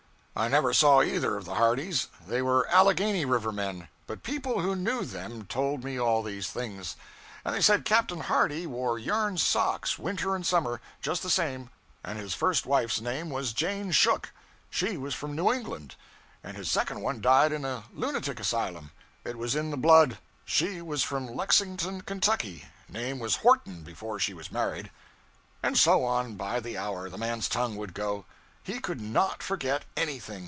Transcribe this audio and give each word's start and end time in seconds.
I 0.33 0.47
never 0.47 0.73
saw 0.73 1.03
either 1.03 1.35
of 1.35 1.43
the 1.43 1.55
Hardys, 1.55 2.07
they 2.25 2.41
were 2.41 2.65
Alleghany 2.69 3.25
River 3.25 3.51
men, 3.51 3.89
but 4.07 4.23
people 4.23 4.61
who 4.61 4.77
knew 4.77 5.03
them 5.03 5.45
told 5.45 5.83
me 5.83 5.99
all 5.99 6.23
these 6.23 6.49
things. 6.49 6.95
And 7.43 7.53
they 7.53 7.59
said 7.61 7.83
Captain 7.83 8.21
Hardy 8.21 8.65
wore 8.65 8.97
yarn 8.97 9.37
socks 9.37 9.99
winter 9.99 10.33
and 10.33 10.45
summer 10.45 10.79
just 11.01 11.21
the 11.21 11.29
same, 11.29 11.69
and 12.03 12.17
his 12.17 12.33
first 12.33 12.65
wife's 12.65 13.01
name 13.01 13.29
was 13.29 13.51
Jane 13.53 13.91
Shook 13.91 14.31
she 14.69 14.95
was 14.97 15.13
from 15.13 15.35
New 15.35 15.51
England 15.51 15.95
and 16.45 16.55
his 16.55 16.71
second 16.71 17.01
one 17.01 17.19
died 17.21 17.51
in 17.51 17.65
a 17.65 17.83
lunatic 17.93 18.39
asylum. 18.39 18.91
It 19.25 19.37
was 19.37 19.53
in 19.53 19.69
the 19.69 19.77
blood. 19.77 20.17
She 20.45 20.81
was 20.81 21.03
from 21.03 21.27
Lexington, 21.27 22.01
Kentucky. 22.01 22.65
Name 22.87 23.19
was 23.19 23.35
Horton 23.35 23.83
before 23.83 24.17
she 24.17 24.33
was 24.33 24.49
married.' 24.51 24.89
And 25.61 25.77
so 25.77 26.05
on, 26.05 26.35
by 26.35 26.61
the 26.61 26.77
hour, 26.77 27.09
the 27.09 27.17
man's 27.17 27.49
tongue 27.49 27.75
would 27.75 27.93
go. 27.93 28.25
He 28.63 28.77
could 28.79 28.99
_not 28.99 29.39
_forget 29.39 29.81
any 29.97 30.19
thing. 30.19 30.39